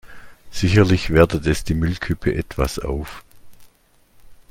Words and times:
Sicherlich 0.49 1.11
wertet 1.13 1.45
es 1.45 1.63
die 1.63 1.75
Müllkippe 1.75 2.33
etwas 2.33 2.79
auf. 2.79 3.23